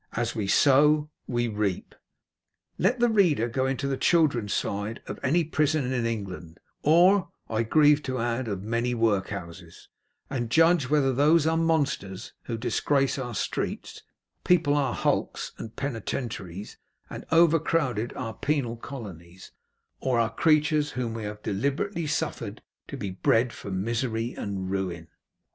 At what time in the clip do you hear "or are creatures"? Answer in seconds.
19.99-20.93